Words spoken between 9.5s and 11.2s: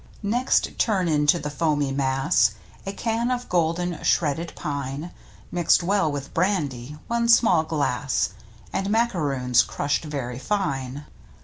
crushed very fine.